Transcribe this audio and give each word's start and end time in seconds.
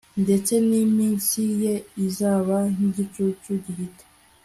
ndetse 0.23 0.53
n'iminsi 0.67 1.41
ye 1.61 1.73
izaba 2.07 2.57
nk'igicucu 2.73 3.49
gihita 3.63 4.05